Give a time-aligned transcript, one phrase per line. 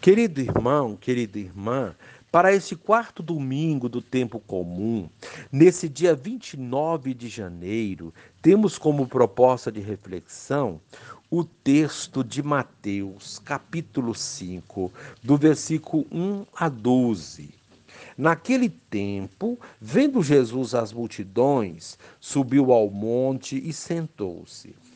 [0.00, 1.94] Querido irmão, querida irmã,
[2.32, 5.10] para esse quarto domingo do tempo comum,
[5.52, 8.10] nesse dia 29 de janeiro,
[8.40, 10.80] temos como proposta de reflexão
[11.30, 14.90] o texto de Mateus, capítulo 5,
[15.22, 17.50] do versículo 1 a 12.
[18.16, 24.74] Naquele tempo, vendo Jesus as multidões, subiu ao monte e sentou-se.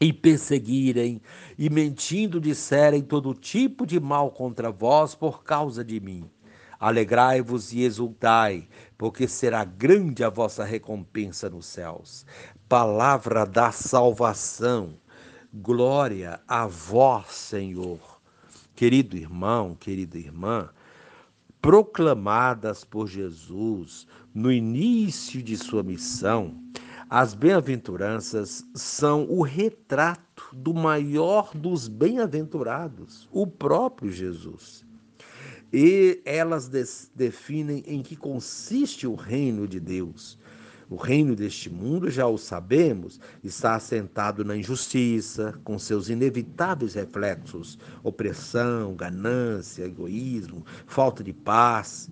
[0.00, 1.20] e perseguirem,
[1.58, 6.30] e mentindo disserem todo tipo de mal contra vós por causa de mim.
[6.78, 12.24] Alegrai-vos e exultai, porque será grande a vossa recompensa nos céus.
[12.68, 14.94] Palavra da salvação.
[15.52, 17.98] Glória a vós, Senhor.
[18.76, 20.70] Querido irmão, querida irmã,
[21.60, 26.54] proclamadas por Jesus no início de sua missão,
[27.10, 34.84] as bem-aventuranças são o retrato do maior dos bem-aventurados, o próprio Jesus.
[35.72, 36.68] E elas
[37.14, 40.38] definem em que consiste o reino de Deus
[40.90, 47.78] o reino deste mundo, já o sabemos, está assentado na injustiça, com seus inevitáveis reflexos:
[48.02, 52.08] opressão, ganância, egoísmo, falta de paz.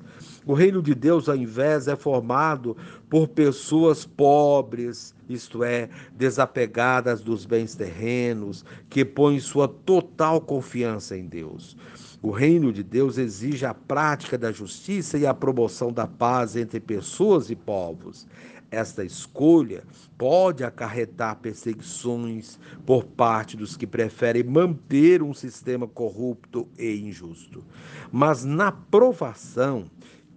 [0.46, 2.76] O reino de Deus, ao invés, é formado
[3.10, 11.26] por pessoas pobres, isto é, desapegadas dos bens terrenos, que põem sua total confiança em
[11.26, 11.76] Deus.
[12.22, 16.78] O reino de Deus exige a prática da justiça e a promoção da paz entre
[16.78, 18.24] pessoas e povos.
[18.70, 19.84] Esta escolha
[20.16, 27.64] pode acarretar perseguições por parte dos que preferem manter um sistema corrupto e injusto.
[28.10, 29.84] Mas na provação,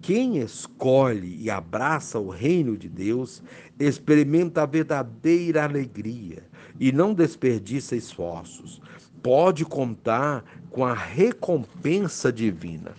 [0.02, 3.44] quem escolhe e abraça o reino de Deus
[3.80, 6.44] experimenta a verdadeira alegria
[6.80, 8.82] e não desperdiça esforços.
[9.22, 12.94] Pode contar com a recompensa divina.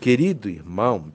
[0.00, 1.12] Querido irmão,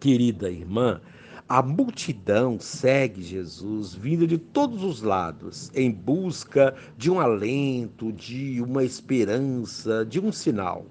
[0.00, 1.00] querida irmã,
[1.48, 8.60] a multidão segue Jesus, vindo de todos os lados, em busca de um alento, de
[8.60, 10.86] uma esperança, de um sinal.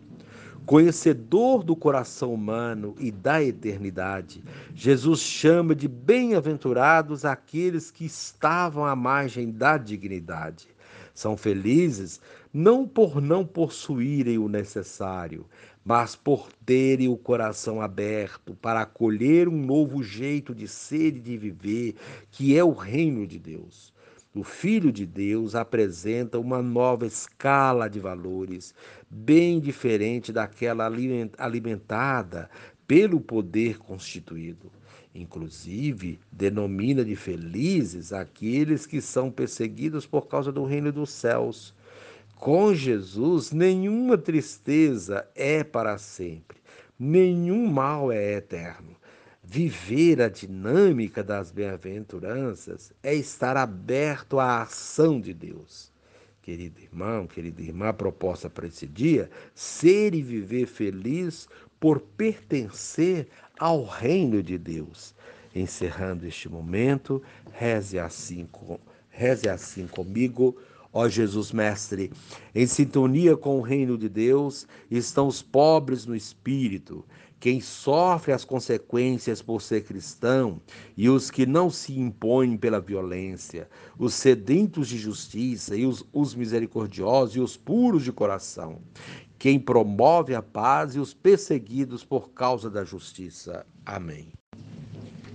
[0.70, 4.44] Conhecedor do coração humano e da eternidade,
[4.76, 10.68] Jesus chama de bem-aventurados aqueles que estavam à margem da dignidade.
[11.12, 12.22] São felizes
[12.54, 15.44] não por não possuírem o necessário,
[15.84, 21.36] mas por terem o coração aberto para acolher um novo jeito de ser e de
[21.36, 21.96] viver,
[22.30, 23.92] que é o reino de Deus.
[24.34, 28.76] O Filho de Deus apresenta uma nova escala de valores,
[29.10, 30.90] bem diferente daquela
[31.38, 32.50] alimentada
[32.88, 34.72] pelo poder constituído.
[35.16, 41.74] Inclusive, denomina de felizes aqueles que são perseguidos por causa do reino dos céus
[42.40, 46.58] com Jesus, nenhuma tristeza é para sempre,
[46.98, 48.96] nenhum mal é eterno.
[49.52, 55.92] Viver a dinâmica das bem-aventuranças é estar aberto à ação de Deus.
[56.40, 61.50] Querido irmão, querida irmã, a proposta para esse dia, ser e viver feliz
[61.80, 63.28] por pertencer
[63.58, 65.16] ao reino de Deus.
[65.56, 67.20] Encerrando este momento,
[67.52, 68.48] reze assim,
[69.10, 70.56] reze assim comigo
[70.92, 72.12] Ó Jesus Mestre,
[72.54, 77.06] em sintonia com o reino de Deus estão os pobres no espírito,
[77.40, 80.60] quem sofre as consequências por ser cristão
[80.98, 86.36] e os que não se impõem pela violência, os sedentos de justiça e os, os
[86.36, 88.82] misericordiosos e os puros de coração,
[89.38, 93.66] quem promove a paz e os perseguidos por causa da justiça.
[93.86, 94.39] Amém.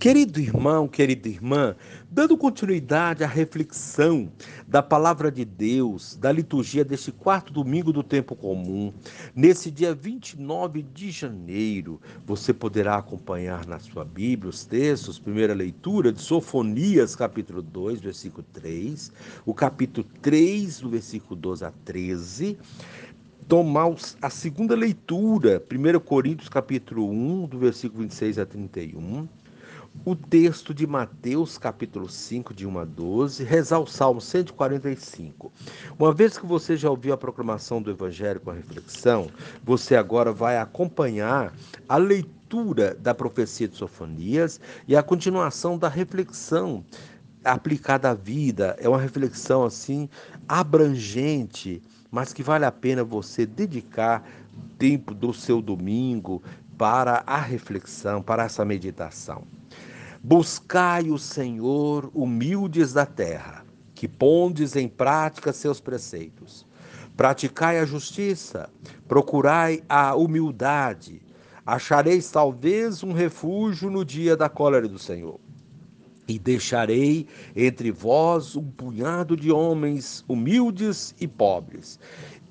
[0.05, 1.75] Querido irmão, querida irmã,
[2.11, 4.31] dando continuidade à reflexão
[4.69, 8.93] da palavra de Deus, da liturgia deste quarto domingo do tempo comum,
[9.35, 16.12] nesse dia 29 de janeiro, você poderá acompanhar na sua Bíblia os textos, primeira leitura
[16.12, 19.11] de Sofonias, capítulo 2, versículo 3,
[19.47, 22.59] o capítulo 3, do versículo 12 a 13,
[23.49, 29.27] tomar a segunda leitura, 1 Coríntios capítulo 1, do versículo 26 a 31,
[30.05, 35.52] o texto de Mateus, capítulo 5, de 1 a 12, rezar o Salmo 145.
[35.99, 39.31] Uma vez que você já ouviu a proclamação do Evangelho com a reflexão,
[39.62, 41.55] você agora vai acompanhar
[41.88, 46.85] a leitura da profecia de Sofonias e a continuação da reflexão
[47.44, 48.76] aplicada à vida.
[48.79, 50.08] É uma reflexão assim
[50.49, 54.23] abrangente, mas que vale a pena você dedicar
[54.79, 56.43] tempo do seu domingo
[56.76, 59.44] para a reflexão, para essa meditação.
[60.23, 66.67] Buscai o Senhor, humildes da terra, que pondes em prática seus preceitos.
[67.17, 68.69] Praticai a justiça,
[69.06, 71.21] procurai a humildade.
[71.65, 75.38] Achareis talvez um refúgio no dia da cólera do Senhor.
[76.27, 82.00] E deixarei entre vós um punhado de homens humildes e pobres,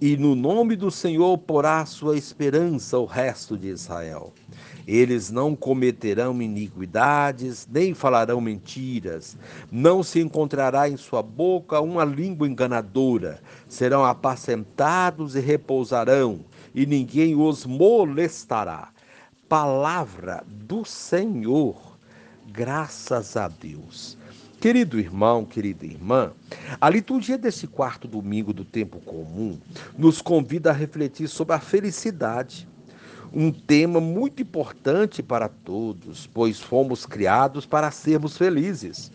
[0.06, 4.34] e no nome do Senhor porá sua esperança o resto de Israel.
[4.86, 9.38] Eles não cometerão iniquidades, nem falarão mentiras.
[9.72, 13.42] Não se encontrará em sua boca uma língua enganadora.
[13.70, 16.42] Serão apacentados e repousarão,
[16.76, 18.90] e ninguém os molestará.
[19.48, 21.78] Palavra do Senhor.
[22.52, 24.18] Graças a Deus.
[24.64, 26.32] Querido irmão, querida irmã,
[26.80, 29.60] a liturgia desse quarto domingo do tempo comum
[29.98, 32.66] nos convida a refletir sobre a felicidade
[33.34, 39.12] um tema muito importante para todos, pois fomos criados para sermos felizes.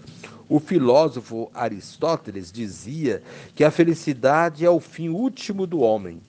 [0.50, 3.22] O filósofo Aristóteles dizia
[3.54, 6.20] que a felicidade é o fim último do homem.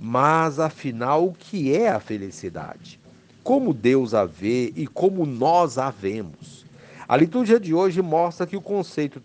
[0.00, 2.98] Mas afinal, o que é a felicidade?
[3.42, 6.63] Como Deus a vê e como nós a vemos?
[7.06, 9.22] A liturgia de hoje mostra que o conceito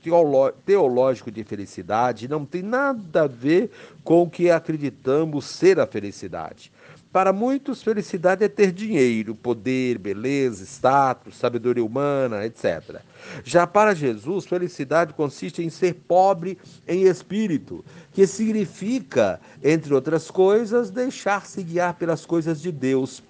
[0.65, 3.71] teológico de felicidade não tem nada a ver
[4.03, 6.71] com o que acreditamos ser a felicidade.
[7.11, 13.01] Para muitos, felicidade é ter dinheiro, poder, beleza, status, sabedoria humana, etc.
[13.43, 17.83] Já para Jesus, felicidade consiste em ser pobre em espírito,
[18.13, 23.23] que significa, entre outras coisas, deixar-se guiar pelas coisas de Deus,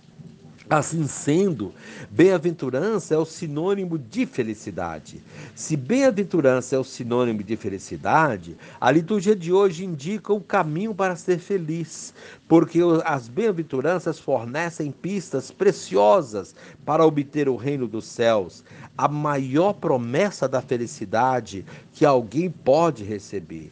[0.69, 1.73] Assim sendo,
[2.11, 5.19] bem-aventurança é o sinônimo de felicidade.
[5.55, 11.15] Se bem-aventurança é o sinônimo de felicidade, a liturgia de hoje indica o caminho para
[11.15, 12.13] ser feliz,
[12.47, 16.53] porque as bem-aventuranças fornecem pistas preciosas
[16.85, 18.63] para obter o reino dos céus,
[18.95, 23.71] a maior promessa da felicidade que alguém pode receber.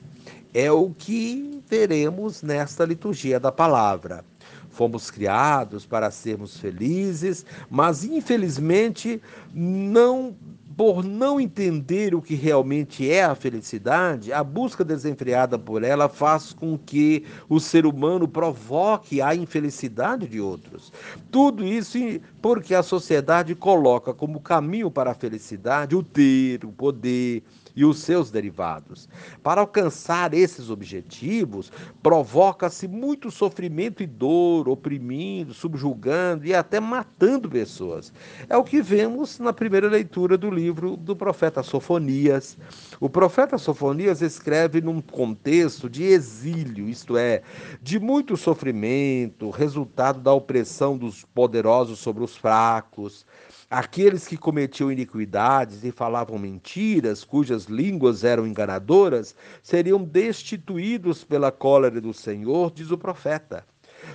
[0.52, 4.26] É o que veremos nesta liturgia da palavra.
[4.78, 9.20] Fomos criados para sermos felizes, mas infelizmente
[9.52, 10.36] não
[10.78, 16.54] por não entender o que realmente é a felicidade, a busca desenfreada por ela faz
[16.54, 20.94] com que o ser humano provoque a infelicidade de outros.
[21.32, 21.98] Tudo isso
[22.40, 27.42] porque a sociedade coloca como caminho para a felicidade o ter, o poder,
[27.78, 29.08] e os seus derivados.
[29.44, 31.72] Para alcançar esses objetivos,
[32.02, 38.12] provoca-se muito sofrimento e dor, oprimindo, subjugando e até matando pessoas.
[38.50, 42.58] É o que vemos na primeira leitura do livro do profeta Sofonias.
[43.00, 47.44] O profeta Sofonias escreve num contexto de exílio, isto é,
[47.80, 53.24] de muito sofrimento, resultado da opressão dos poderosos sobre os fracos
[53.70, 62.02] Aqueles que cometiam iniquidades e falavam mentiras, cujas línguas eram enganadoras, seriam destituídos pela cólera
[62.02, 63.66] do Senhor, diz o profeta.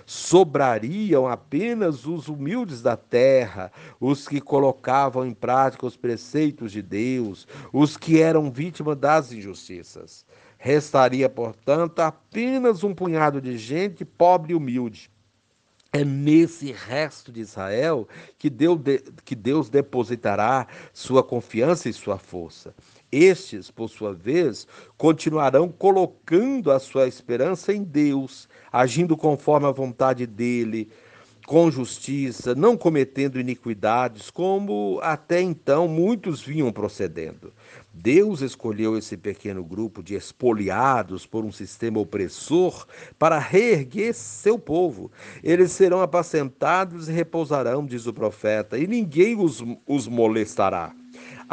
[0.07, 7.47] Sobrariam apenas os humildes da terra, os que colocavam em prática os preceitos de Deus,
[7.73, 10.25] os que eram vítimas das injustiças.
[10.59, 15.11] Restaria, portanto, apenas um punhado de gente pobre e humilde
[15.93, 18.81] é nesse resto de Israel que Deus,
[19.25, 22.75] que Deus depositará sua confiança e sua força.
[23.13, 24.67] Estes, por sua vez,
[24.97, 30.89] continuarão colocando a sua esperança em Deus, agindo conforme a vontade dele,
[31.47, 37.53] com justiça, não cometendo iniquidades, como até então muitos vinham procedendo.
[37.93, 42.87] Deus escolheu esse pequeno grupo de expoliados por um sistema opressor
[43.19, 45.13] para reerguer seu povo.
[45.45, 50.95] Eles serão apacentados e repousarão, diz o profeta, e ninguém os, os molestará.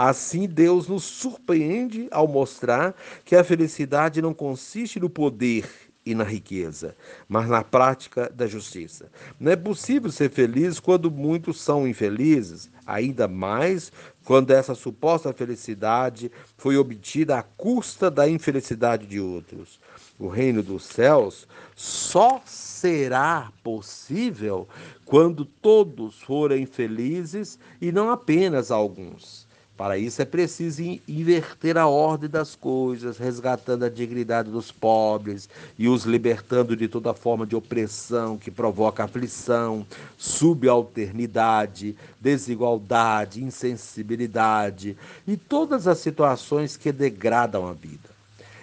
[0.01, 5.69] Assim, Deus nos surpreende ao mostrar que a felicidade não consiste no poder
[6.05, 6.95] e na riqueza,
[7.27, 9.11] mas na prática da justiça.
[9.37, 13.91] Não é possível ser feliz quando muitos são infelizes, ainda mais
[14.23, 19.81] quando essa suposta felicidade foi obtida à custa da infelicidade de outros.
[20.17, 24.65] O reino dos céus só será possível
[25.03, 29.48] quando todos forem felizes e não apenas alguns.
[29.79, 35.87] Para isso é preciso inverter a ordem das coisas, resgatando a dignidade dos pobres e
[35.87, 45.87] os libertando de toda forma de opressão que provoca aflição, subalternidade, desigualdade, insensibilidade e todas
[45.87, 48.09] as situações que degradam a vida.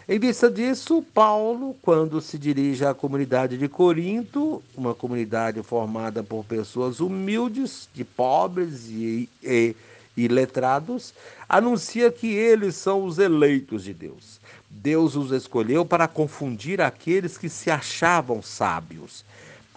[0.06, 6.44] Em vista disso, Paulo, quando se dirige à comunidade de Corinto, uma comunidade formada por
[6.44, 9.74] pessoas humildes, de pobres e, e
[10.16, 11.12] e letrados,
[11.48, 14.40] anuncia que eles são os eleitos de Deus.
[14.70, 19.24] Deus os escolheu para confundir aqueles que se achavam sábios.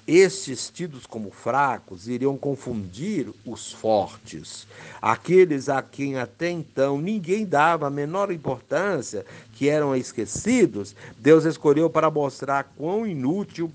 [0.07, 4.65] Estes, tidos como fracos, iriam confundir os fortes,
[4.99, 10.95] aqueles a quem até então ninguém dava a menor importância, que eram esquecidos.
[11.19, 13.71] Deus escolheu para mostrar quão inútil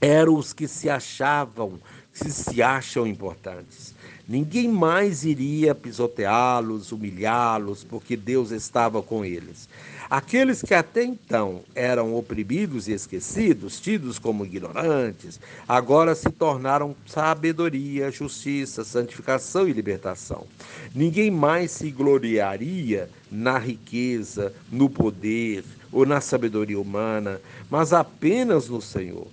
[0.00, 1.78] eram os que se achavam,
[2.12, 3.94] que se acham importantes.
[4.28, 9.68] Ninguém mais iria pisoteá-los, humilhá-los, porque Deus estava com eles.
[10.10, 18.10] Aqueles que até então eram oprimidos e esquecidos, tidos como ignorantes, agora se tornaram sabedoria,
[18.10, 20.46] justiça, santificação e libertação.
[20.94, 27.40] Ninguém mais se gloriaria na riqueza, no poder ou na sabedoria humana,
[27.70, 29.26] mas apenas no Senhor.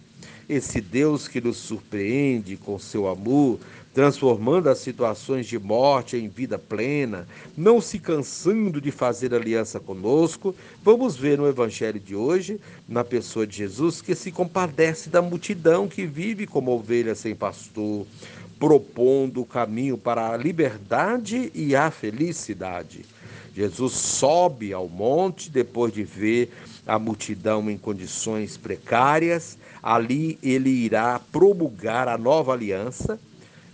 [0.47, 3.59] Esse Deus que nos surpreende com seu amor
[3.95, 7.25] transformando as situações de morte em vida plena,
[7.55, 12.59] não se cansando de fazer aliança conosco, vamos ver no Evangelho de hoje,
[12.89, 18.05] na pessoa de Jesus, que se compadece da multidão que vive como ovelha sem pastor,
[18.59, 23.05] propondo o caminho para a liberdade e a felicidade.
[23.55, 26.51] Jesus sobe ao monte depois de ver
[26.86, 29.58] a multidão em condições precárias.
[29.82, 33.20] Ali ele irá promulgar a nova aliança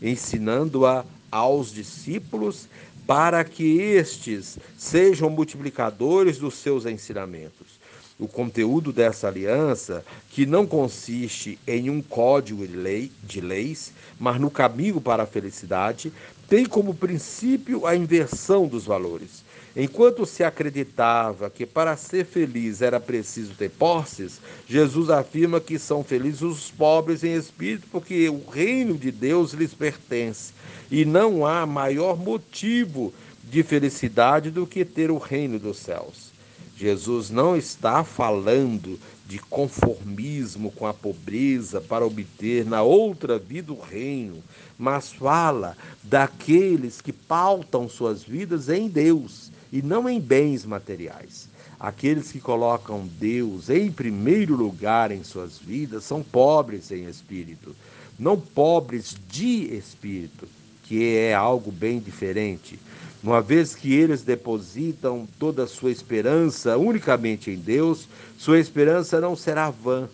[0.01, 2.67] ensinando-a aos discípulos
[3.05, 7.79] para que estes sejam multiplicadores dos seus ensinamentos.
[8.17, 14.39] O conteúdo dessa aliança, que não consiste em um código de, lei, de leis, mas
[14.39, 16.13] no caminho para a felicidade,
[16.47, 19.43] tem como princípio a inversão dos valores.
[19.75, 26.03] Enquanto se acreditava que para ser feliz era preciso ter posses, Jesus afirma que são
[26.03, 30.53] felizes os pobres em espírito, porque o reino de Deus lhes pertence.
[30.89, 33.13] E não há maior motivo
[33.45, 36.31] de felicidade do que ter o reino dos céus.
[36.75, 43.79] Jesus não está falando de conformismo com a pobreza para obter na outra vida o
[43.79, 44.43] reino,
[44.77, 51.47] mas fala daqueles que pautam suas vidas em Deus e não em bens materiais.
[51.79, 57.75] Aqueles que colocam Deus em primeiro lugar em suas vidas são pobres em espírito,
[58.19, 60.47] não pobres de espírito,
[60.83, 62.77] que é algo bem diferente.
[63.23, 69.35] Uma vez que eles depositam toda a sua esperança unicamente em Deus, sua esperança não
[69.35, 70.09] será vã.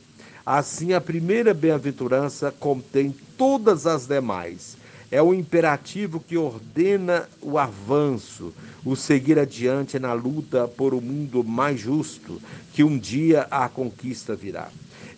[0.45, 4.76] Assim, a primeira bem-aventurança contém todas as demais
[5.11, 11.43] é o imperativo que ordena o avanço, o seguir adiante na luta por um mundo
[11.43, 12.41] mais justo,
[12.73, 14.69] que um dia a conquista virá.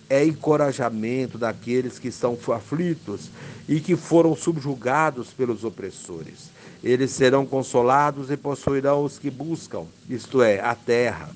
[0.10, 3.30] É encorajamento daqueles que estão aflitos
[3.68, 6.50] e que foram subjugados pelos opressores.
[6.84, 11.30] Eles serão consolados e possuirão os que buscam, isto é, a terra.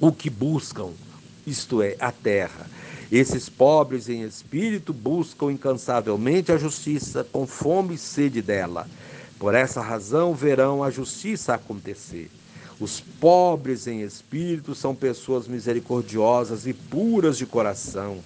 [0.00, 0.90] O que buscam,
[1.46, 2.66] isto é, a terra.
[3.12, 8.88] Esses pobres em espírito buscam incansavelmente a justiça, com fome e sede dela.
[9.38, 12.30] Por essa razão verão a justiça acontecer.
[12.80, 18.18] Os pobres em espírito são pessoas misericordiosas e puras de coração,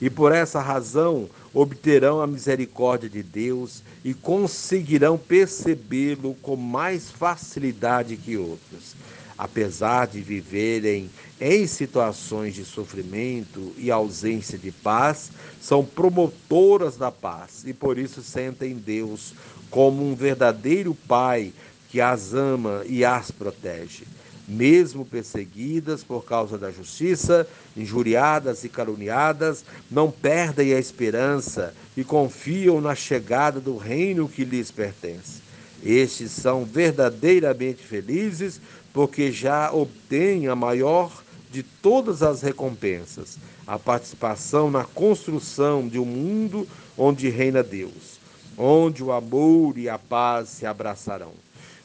[0.00, 8.16] e por essa razão obterão a misericórdia de Deus e conseguirão percebê-lo com mais facilidade
[8.16, 8.94] que outros
[9.36, 11.10] apesar de viverem
[11.40, 18.22] em situações de sofrimento e ausência de paz, são promotoras da paz e por isso
[18.22, 19.34] sentem Deus
[19.70, 21.52] como um verdadeiro Pai
[21.90, 24.04] que as ama e as protege.
[24.46, 32.80] Mesmo perseguidas por causa da justiça, injuriadas e caluniadas, não perdem a esperança e confiam
[32.80, 35.42] na chegada do reino que lhes pertence.
[35.82, 38.60] Estes são verdadeiramente felizes,
[38.94, 43.36] porque já obtêm a maior de todas as recompensas,
[43.66, 48.20] a participação na construção de um mundo onde reina Deus,
[48.56, 51.32] onde o amor e a paz se abraçarão.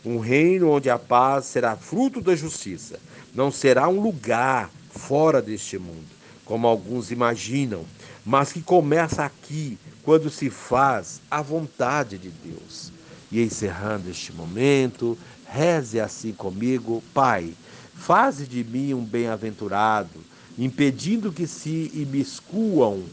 [0.06, 3.00] Um reino onde a paz será fruto da justiça,
[3.34, 6.08] não será um lugar fora deste mundo,
[6.46, 7.86] como alguns imaginam,
[8.24, 12.92] mas que começa aqui, quando se faz a vontade de Deus.
[13.32, 15.18] E encerrando este momento,
[15.52, 17.54] reze assim comigo, Pai,
[17.96, 20.20] faze de mim um bem-aventurado,
[20.58, 23.04] impedindo que se imiscuam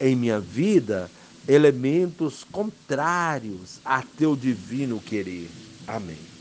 [0.00, 1.10] em minha vida
[1.48, 5.48] elementos contrários a teu divino querer.
[5.86, 6.26] Amém.